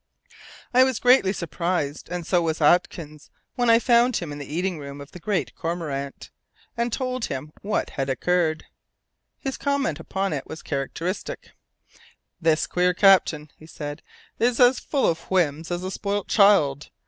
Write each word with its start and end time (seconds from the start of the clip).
I 0.73 0.83
was 0.83 0.97
greatly 0.97 1.31
surprised, 1.31 2.09
and 2.09 2.25
so 2.25 2.41
was 2.41 2.59
Atkins, 2.59 3.29
when 3.53 3.69
I 3.69 3.77
found 3.77 4.15
him 4.17 4.31
in 4.31 4.39
the 4.39 4.51
eating 4.51 4.79
room 4.79 4.99
of 4.99 5.11
the 5.11 5.19
Green 5.19 5.45
Cormorant 5.55 6.31
and 6.75 6.91
told 6.91 7.25
him 7.25 7.51
what 7.61 7.91
had 7.91 8.09
occurred. 8.09 8.65
His 9.37 9.57
comment 9.57 9.99
upon 9.99 10.33
it 10.33 10.47
was 10.47 10.63
characteristic. 10.63 11.51
"This 12.41 12.65
queer 12.65 12.95
captain," 12.95 13.51
he 13.59 13.67
said, 13.67 14.01
"is 14.39 14.59
as 14.59 14.79
full 14.79 15.05
of 15.05 15.29
whims 15.29 15.69
as 15.69 15.83
a 15.83 15.91
spoilt 15.91 16.27
child! 16.27 16.89